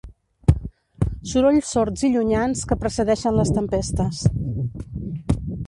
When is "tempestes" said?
3.61-4.25